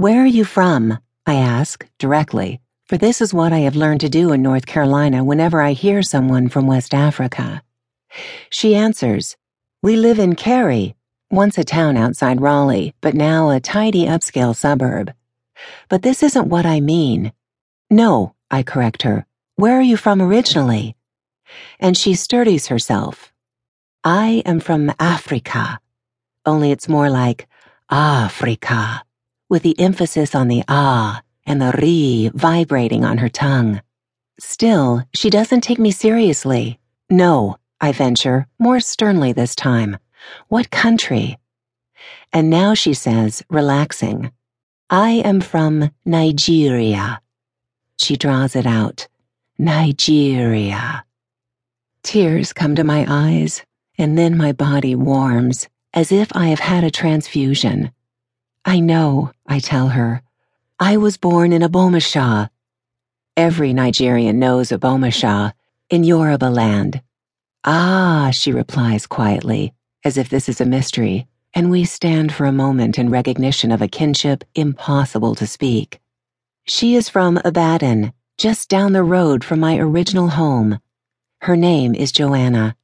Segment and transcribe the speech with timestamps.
[0.00, 0.98] Where are you from?
[1.26, 5.22] I ask, directly, for this is what I have learned to do in North Carolina
[5.22, 7.62] whenever I hear someone from West Africa.
[8.48, 9.36] She answers,
[9.82, 10.96] We live in Cary,
[11.30, 15.12] once a town outside Raleigh, but now a tidy upscale suburb.
[15.90, 17.34] But this isn't what I mean.
[17.90, 19.26] No, I correct her.
[19.56, 20.96] Where are you from originally?
[21.78, 23.34] And she sturdies herself.
[24.02, 25.78] I am from Africa,
[26.46, 27.46] only it's more like
[27.90, 29.02] Africa,
[29.50, 33.82] with the emphasis on the ah and the ri vibrating on her tongue.
[34.38, 36.78] Still, she doesn't take me seriously.
[37.10, 39.98] No, I venture, more sternly this time.
[40.48, 41.38] What country?
[42.32, 44.30] And now she says, relaxing,
[44.88, 47.20] I am from Nigeria.
[47.98, 49.08] She draws it out.
[49.58, 51.04] Nigeria.
[52.02, 53.62] Tears come to my eyes,
[53.98, 57.92] and then my body warms, as if I have had a transfusion.
[58.64, 60.22] I know, I tell her.
[60.78, 62.50] I was born in Ogbomosho.
[63.36, 65.52] Every Nigerian knows Ogbomosho,
[65.88, 67.00] in Yoruba land.
[67.64, 69.72] Ah, she replies quietly,
[70.04, 73.80] as if this is a mystery, and we stand for a moment in recognition of
[73.80, 75.98] a kinship impossible to speak.
[76.64, 80.80] She is from Ibadan, just down the road from my original home.
[81.42, 82.76] Her name is Joanna.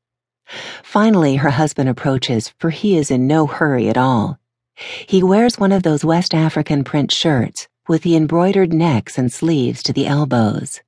[0.83, 4.39] Finally, her husband approaches, for he is in no hurry at all.
[4.77, 9.83] He wears one of those West African print shirts with the embroidered necks and sleeves
[9.85, 10.81] to the elbows,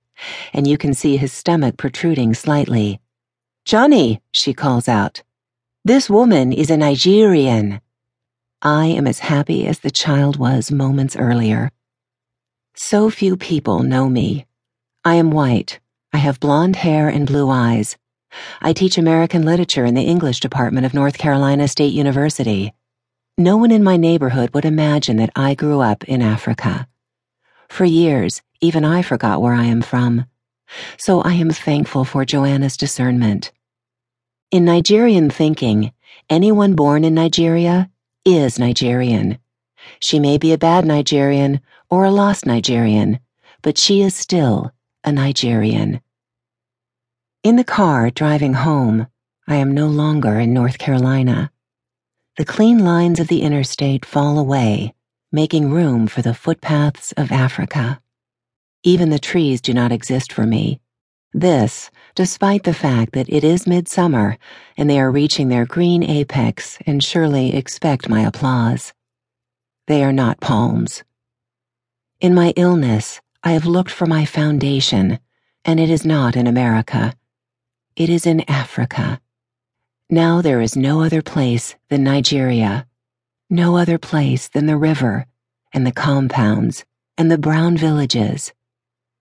[0.52, 3.00] and you can see his stomach protruding slightly.
[3.64, 5.22] Johnny, she calls out.
[5.84, 7.80] This woman is a Nigerian.
[8.60, 11.70] I am as happy as the child was moments earlier.
[12.74, 14.46] So few people know me.
[15.04, 15.80] I am white.
[16.12, 17.96] I have blonde hair and blue eyes.
[18.60, 22.74] I teach American literature in the English department of North Carolina State University.
[23.40, 26.88] No one in my neighborhood would imagine that I grew up in Africa.
[27.68, 30.24] For years, even I forgot where I am from.
[30.96, 33.52] So I am thankful for Joanna's discernment.
[34.50, 35.92] In Nigerian thinking,
[36.28, 37.88] anyone born in Nigeria
[38.24, 39.38] is Nigerian.
[40.00, 43.20] She may be a bad Nigerian or a lost Nigerian,
[43.62, 44.72] but she is still
[45.04, 46.00] a Nigerian.
[47.44, 49.06] In the car driving home,
[49.46, 51.52] I am no longer in North Carolina.
[52.38, 54.94] The clean lines of the interstate fall away,
[55.32, 58.00] making room for the footpaths of Africa.
[58.84, 60.80] Even the trees do not exist for me.
[61.32, 64.38] This, despite the fact that it is midsummer
[64.76, 68.92] and they are reaching their green apex and surely expect my applause.
[69.88, 71.02] They are not palms.
[72.20, 75.18] In my illness, I have looked for my foundation,
[75.64, 77.14] and it is not in America.
[77.96, 79.20] It is in Africa.
[80.10, 82.86] Now there is no other place than Nigeria,
[83.50, 85.26] no other place than the river,
[85.74, 86.86] and the compounds,
[87.18, 88.54] and the brown villages.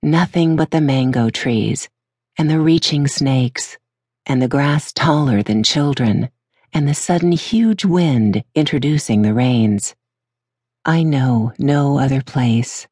[0.02, 1.90] Nothing but the mango trees,
[2.38, 3.78] and the reaching snakes,
[4.26, 6.30] and the grass taller than children,
[6.72, 9.94] and the sudden huge wind introducing the rains.
[10.86, 12.88] I know no other place.